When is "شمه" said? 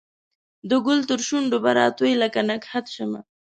2.95-3.21